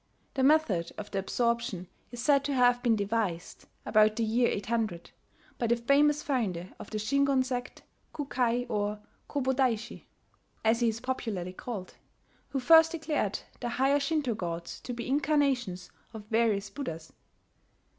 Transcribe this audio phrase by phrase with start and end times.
[0.33, 5.11] The method of the absorption is said to have been devised, about the year 800,
[5.59, 10.05] by the famous founder of the Shingon sect, Kukai or "Kobodaishi"
[10.65, 11.93] (as he is popularly called),
[12.49, 17.13] who first declared the higher Shinto gods to be incarnations of various Buddhas.